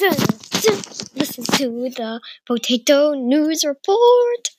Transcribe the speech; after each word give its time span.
Listen 0.00 1.44
to 1.44 1.90
the 1.90 2.20
potato 2.46 3.14
news 3.14 3.64
report. 3.64 4.50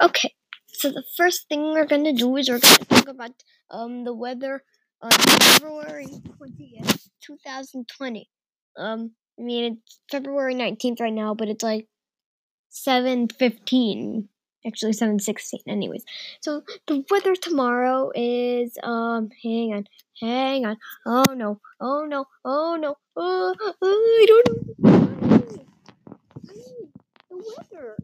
Okay, 0.00 0.34
so 0.68 0.90
the 0.90 1.02
first 1.16 1.48
thing 1.48 1.72
we're 1.72 1.86
gonna 1.86 2.12
do 2.12 2.36
is 2.36 2.48
we're 2.48 2.60
gonna 2.60 2.84
talk 2.84 3.08
about 3.08 3.32
um 3.70 4.04
the 4.04 4.14
weather 4.14 4.62
on 5.02 5.10
February 5.10 6.06
twentieth, 6.36 7.08
two 7.20 7.36
thousand 7.44 7.88
twenty. 7.88 8.30
Um, 8.76 9.12
I 9.38 9.42
mean 9.42 9.64
it's 9.74 10.00
February 10.10 10.54
nineteenth 10.54 11.00
right 11.00 11.12
now, 11.12 11.34
but 11.34 11.48
it's 11.48 11.64
like 11.64 11.88
seven 12.68 13.28
fifteen. 13.28 14.28
Actually, 14.66 14.94
seven 14.94 15.18
sixteen. 15.18 15.60
Anyways, 15.66 16.04
so 16.40 16.62
the 16.86 17.04
weather 17.10 17.34
tomorrow 17.34 18.10
is 18.14 18.78
um. 18.82 19.30
Hang 19.42 19.74
on, 19.74 19.84
hang 20.20 20.64
on. 20.64 20.78
Oh 21.04 21.34
no! 21.34 21.60
Oh 21.80 22.06
no! 22.06 22.26
Oh 22.44 22.76
no! 22.80 22.96
Oh, 23.16 23.54
I 23.82 24.24
don't 24.26 24.46
know. 24.48 25.04
The 27.30 27.36
weather. 27.56 27.96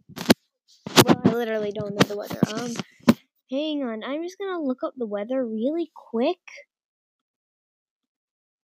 Well, 1.06 1.20
I 1.24 1.30
literally 1.30 1.72
don't 1.72 1.94
know 1.94 2.06
the 2.06 2.16
weather. 2.16 2.40
Um, 2.52 2.74
hang 3.50 3.82
on. 3.82 4.04
I'm 4.04 4.22
just 4.22 4.38
gonna 4.38 4.60
look 4.60 4.82
up 4.84 4.94
the 4.96 5.06
weather 5.06 5.46
really 5.46 5.90
quick. 5.94 6.38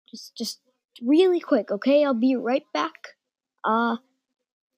Just, 0.09 0.35
just 0.35 0.59
really 1.01 1.39
quick, 1.39 1.71
okay? 1.71 2.05
I'll 2.05 2.13
be 2.13 2.35
right 2.35 2.65
back. 2.73 3.15
Uh, 3.63 3.97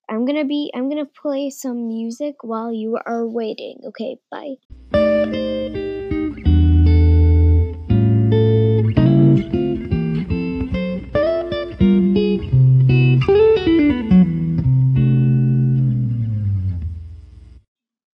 I'm 0.10 0.24
gonna 0.26 0.46
be. 0.46 0.72
I'm 0.74 0.88
gonna 0.88 1.06
play 1.06 1.50
some 1.50 1.90
music 1.90 2.36
while 2.42 2.72
you 2.72 2.98
are 3.06 3.28
waiting. 3.28 3.82
Okay, 3.88 4.18
bye. 4.32 4.56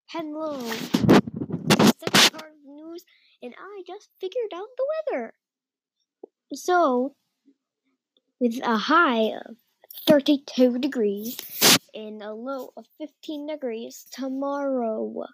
Hello. 0.10 0.58
Second 2.00 2.32
part 2.32 2.54
of 2.54 2.66
news, 2.66 3.06
and 3.44 3.54
I 3.56 3.84
just 3.86 4.10
figured 4.20 4.52
out 4.56 4.68
the 4.78 4.86
weather. 5.12 5.34
So, 6.56 7.14
with 8.40 8.60
a 8.64 8.78
high 8.78 9.34
of 9.46 9.58
32 10.08 10.80
degrees 10.80 11.38
and 11.94 12.22
a 12.22 12.34
low 12.34 12.74
of 12.78 12.86
15 13.00 13.48
degrees 13.48 14.06
tomorrow. 14.12 15.26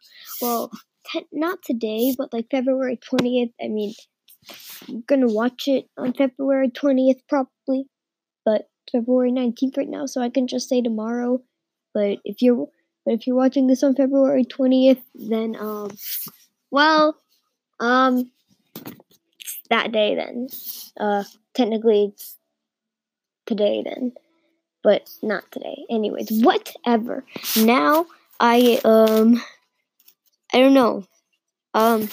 Well, 0.42 0.72
te- 1.12 1.28
not 1.32 1.60
today, 1.64 2.14
but 2.18 2.34
like 2.34 2.48
February 2.52 2.98
20th. 2.98 3.54
I 3.62 3.68
mean, 3.68 3.94
I'm 4.88 5.04
gonna 5.08 5.28
watch 5.28 5.68
it 5.68 5.86
on 5.98 6.14
February 6.14 6.70
20th 6.70 7.22
probably, 7.28 7.86
but 8.46 8.70
February 8.92 9.32
19th 9.32 9.78
right 9.78 9.90
now, 9.90 10.06
so 10.06 10.22
I 10.22 10.30
can 10.30 10.48
just 10.48 10.70
say 10.70 10.82
tomorrow. 10.82 11.42
But 11.94 12.20
if 12.24 12.42
you're 12.42 12.68
but 13.06 13.14
if 13.14 13.28
you're 13.28 13.36
watching 13.36 13.68
this 13.68 13.84
on 13.84 13.96
February 13.96 14.46
20th, 14.46 15.02
then 15.16 15.56
um 15.60 15.92
well, 16.72 17.18
um 17.80 18.32
that 19.70 19.92
day 19.92 20.16
then. 20.16 20.48
Uh 21.00 21.24
technically 21.54 22.12
it's 22.14 22.38
today 23.46 23.84
then. 23.84 24.14
But 24.84 25.10
not 25.22 25.44
today. 25.52 25.86
Anyways, 25.90 26.44
whatever. 26.44 27.26
Now 27.58 28.06
I 28.40 28.80
um 28.84 29.42
I 30.54 30.60
don't 30.60 30.74
know. 30.74 31.04
Um 31.74 32.10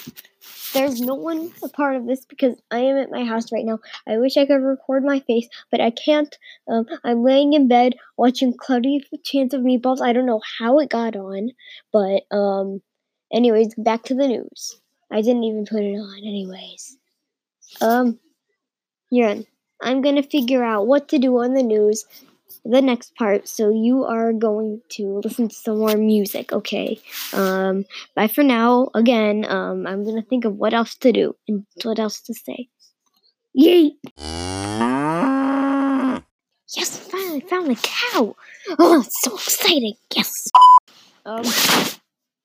there's 0.73 1.01
no 1.01 1.15
one 1.15 1.51
a 1.63 1.69
part 1.69 1.95
of 1.95 2.05
this 2.05 2.25
because 2.25 2.55
I 2.71 2.79
am 2.79 2.97
at 2.97 3.11
my 3.11 3.23
house 3.23 3.51
right 3.51 3.65
now. 3.65 3.79
I 4.07 4.17
wish 4.17 4.37
I 4.37 4.45
could 4.45 4.61
record 4.61 5.03
my 5.03 5.19
face, 5.21 5.47
but 5.71 5.81
I 5.81 5.91
can't. 5.91 6.35
Um, 6.67 6.85
I'm 7.03 7.23
laying 7.23 7.53
in 7.53 7.67
bed 7.67 7.95
watching 8.17 8.53
Cloudy 8.53 9.03
Chance 9.23 9.53
of 9.53 9.61
Meatballs. 9.61 10.01
I 10.01 10.13
don't 10.13 10.25
know 10.25 10.41
how 10.59 10.79
it 10.79 10.89
got 10.89 11.15
on, 11.15 11.51
but 11.91 12.23
um, 12.35 12.81
anyways, 13.33 13.75
back 13.77 14.03
to 14.03 14.15
the 14.15 14.27
news. 14.27 14.79
I 15.11 15.21
didn't 15.21 15.45
even 15.45 15.65
put 15.65 15.83
it 15.83 15.95
on, 15.95 16.19
anyways. 16.19 16.97
Um, 17.81 18.19
yeah, 19.09 19.35
I'm 19.81 20.01
gonna 20.01 20.23
figure 20.23 20.63
out 20.63 20.87
what 20.87 21.09
to 21.09 21.19
do 21.19 21.37
on 21.39 21.53
the 21.53 21.63
news 21.63 22.05
the 22.65 22.81
next 22.81 23.15
part. 23.15 23.47
So 23.47 23.71
you 23.71 24.03
are 24.03 24.33
going 24.33 24.81
to 24.91 25.21
listen 25.23 25.47
to 25.49 25.55
some 25.55 25.79
more 25.79 25.95
music 25.97 26.51
okay? 26.51 26.99
Um 27.33 27.85
bye 28.15 28.27
for 28.27 28.43
now. 28.43 28.89
Again 28.93 29.45
um 29.45 29.87
i'm 29.87 30.05
gonna 30.05 30.21
think 30.21 30.45
of 30.45 30.55
what 30.55 30.73
else 30.73 30.95
to 30.95 31.11
do 31.11 31.35
and 31.47 31.65
what 31.83 31.99
else 31.99 32.21
to 32.21 32.33
say. 32.33 32.69
Yay! 33.53 33.91
Yes 36.75 36.97
finally 36.97 37.41
found 37.41 37.67
the 37.67 37.79
cow. 37.81 38.35
Oh 38.79 39.01
it's 39.01 39.21
so 39.21 39.35
exciting. 39.35 39.95
Yes. 40.15 40.31
Um 41.25 41.43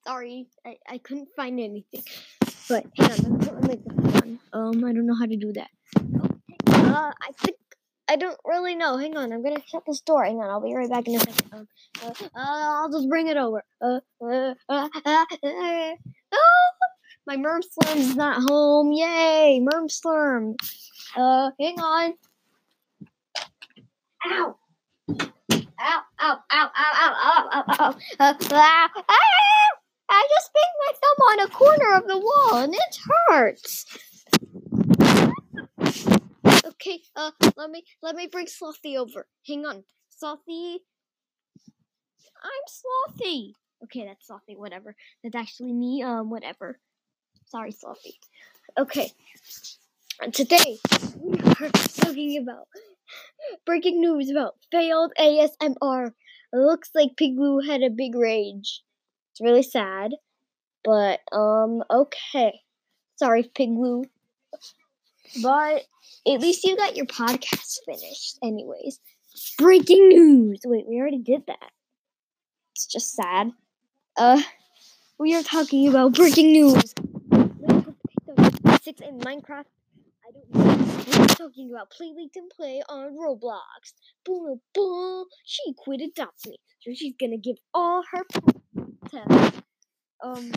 sorry 0.06 0.46
i, 0.66 0.76
I 0.88 0.98
couldn't 0.98 1.28
find 1.36 1.60
anything. 1.60 2.02
But 2.68 2.86
hang 2.96 3.10
on 3.10 3.18
let 3.18 3.30
me 3.30 3.38
put 3.38 3.54
my 3.54 3.68
microphone 3.68 4.38
on. 4.52 4.68
Um 4.76 4.84
i 4.84 4.92
don't 4.92 5.06
know 5.06 5.14
how 5.18 5.26
to 5.26 5.36
do 5.36 5.52
that. 5.54 5.70
Uh 6.66 7.10
i 7.20 7.32
think 7.38 7.56
I 8.08 8.16
don't 8.16 8.38
really 8.44 8.74
know. 8.74 8.96
Hang 8.96 9.16
on, 9.16 9.32
I'm 9.32 9.42
gonna 9.42 9.62
shut 9.66 9.84
this 9.86 10.00
door. 10.00 10.24
Hang 10.24 10.40
on, 10.40 10.50
I'll 10.50 10.60
be 10.60 10.74
right 10.74 10.90
back 10.90 11.06
in 11.06 11.16
a 11.16 11.20
second. 11.20 11.52
Um, 11.52 11.68
uh, 12.02 12.08
uh, 12.08 12.28
I'll 12.34 12.90
just 12.90 13.08
bring 13.08 13.28
it 13.28 13.36
over. 13.36 13.62
Uh, 13.80 14.00
oh, 14.20 14.54
my 17.26 17.36
Merm 17.36 17.62
Slurm's 17.62 18.16
not 18.16 18.42
home. 18.48 18.92
Yay, 18.92 19.60
Merm 19.62 19.88
Slurm. 19.88 20.56
Uh, 21.16 21.50
hang 21.60 21.80
on. 21.80 22.14
Ow. 24.26 24.56
Ow, 25.10 26.02
ow, 26.20 26.38
ow, 26.38 26.38
ow, 26.50 26.70
ow, 26.76 27.14
ow, 27.22 27.64
ow, 27.68 27.74
ow. 27.80 27.94
Ow, 28.20 28.88
ow. 28.96 29.72
I 30.08 30.28
just 30.28 30.52
banged 30.52 30.78
my 30.80 30.92
thumb 31.00 31.20
on 31.28 31.40
a 31.40 31.48
corner 31.48 31.94
of 31.94 32.06
the 32.06 32.18
wall 32.18 32.62
and 32.62 32.74
it 32.74 32.98
hurts. 33.28 33.86
Okay, 36.82 36.98
uh, 37.14 37.30
let 37.56 37.70
me 37.70 37.84
let 38.02 38.16
me 38.16 38.26
bring 38.26 38.46
Slothy 38.46 38.98
over. 38.98 39.28
Hang 39.46 39.64
on, 39.64 39.84
Slothy. 40.10 40.78
I'm 42.42 42.64
Slothy. 42.66 43.52
Okay, 43.84 44.04
that's 44.04 44.26
Slothy. 44.28 44.56
Whatever. 44.56 44.96
That's 45.22 45.36
actually 45.36 45.72
me. 45.74 46.02
Um, 46.02 46.28
whatever. 46.28 46.80
Sorry, 47.46 47.70
Slothy. 47.70 48.14
Okay. 48.76 49.12
And 50.20 50.34
today 50.34 50.78
we 51.20 51.38
are 51.38 51.70
talking 51.70 52.42
about 52.42 52.66
breaking 53.64 54.00
news 54.00 54.28
about 54.28 54.56
failed 54.72 55.12
ASMR. 55.20 56.08
It 56.08 56.56
looks 56.56 56.90
like 56.96 57.10
Piggloo 57.16 57.64
had 57.64 57.82
a 57.82 57.90
big 57.90 58.16
rage. 58.16 58.82
It's 59.30 59.40
really 59.40 59.62
sad, 59.62 60.14
but 60.82 61.20
um, 61.30 61.84
okay. 61.88 62.62
Sorry, 63.14 63.44
Piggloo. 63.44 64.06
But 65.40 65.84
at 66.26 66.40
least 66.40 66.64
you 66.64 66.76
got 66.76 66.96
your 66.96 67.06
podcast 67.06 67.78
finished, 67.86 68.38
anyways. 68.42 69.00
Breaking 69.58 70.08
news! 70.08 70.60
Wait, 70.64 70.84
we 70.86 71.00
already 71.00 71.22
did 71.22 71.46
that. 71.46 71.70
It's 72.74 72.86
just 72.86 73.12
sad. 73.12 73.52
Uh, 74.16 74.42
we 75.18 75.34
are 75.34 75.42
talking 75.42 75.88
about 75.88 76.14
breaking 76.14 76.52
news. 76.52 76.94
Six 78.82 79.00
in 79.00 79.20
Minecraft. 79.20 79.64
I 80.26 80.30
don't 80.32 80.54
know. 80.54 81.18
We're 81.18 81.26
talking 81.26 81.70
about 81.70 81.90
play 81.90 82.12
leaked 82.14 82.36
and 82.36 82.50
play 82.50 82.82
on 82.88 83.16
Roblox. 83.16 83.92
Boom, 84.24 84.60
boom. 84.74 85.26
She 85.44 85.74
quit 85.78 86.00
adopt 86.00 86.46
me, 86.46 86.56
so 86.80 86.92
she's 86.94 87.14
gonna 87.18 87.38
give 87.38 87.56
all 87.72 88.02
her 88.12 88.22
um 90.22 90.52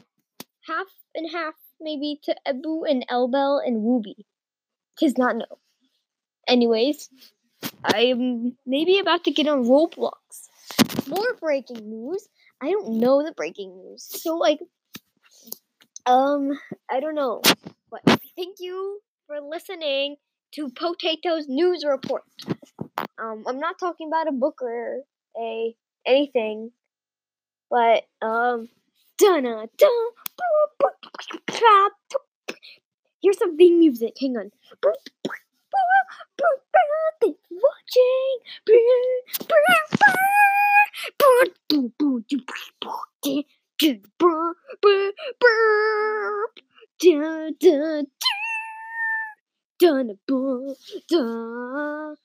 half 0.67 0.87
and 1.13 1.29
half 1.31 1.53
maybe 1.79 2.19
to 2.23 2.35
Ebu 2.45 2.83
and 2.89 3.05
Elbel 3.09 3.59
and 3.65 3.83
Wooby. 3.83 4.25
Tis 4.97 5.17
not 5.17 5.35
know. 5.37 5.59
Anyways, 6.47 7.09
I'm 7.83 8.57
maybe 8.65 8.99
about 8.99 9.23
to 9.25 9.31
get 9.31 9.47
on 9.47 9.65
Roblox. 9.65 10.47
More 11.07 11.35
breaking 11.39 11.89
news. 11.89 12.27
I 12.61 12.71
don't 12.71 12.99
know 12.99 13.23
the 13.23 13.33
breaking 13.33 13.75
news. 13.75 14.03
So 14.03 14.37
like 14.37 14.59
um 16.05 16.51
I 16.89 16.99
don't 16.99 17.15
know. 17.15 17.41
But 17.89 18.01
thank 18.35 18.57
you 18.59 18.99
for 19.27 19.39
listening 19.41 20.17
to 20.53 20.69
Potato's 20.69 21.47
news 21.47 21.83
report. 21.85 22.23
Um 23.17 23.43
I'm 23.47 23.59
not 23.59 23.79
talking 23.79 24.07
about 24.07 24.27
a 24.27 24.31
book 24.31 24.61
or 24.61 25.01
a 25.37 25.75
anything. 26.05 26.71
But 27.69 28.03
um 28.21 28.69
dun 29.17 29.43
dun 29.43 29.67
Here's 33.25 33.39
some 33.39 33.57
theme 33.57 33.79
music. 33.79 34.13
Hang 34.21 34.37
on. 34.37 34.51
Watching. 37.49 38.39
Done 49.79 50.09
a 50.11 50.15
bull, 50.27 50.77
done. 51.09 52.15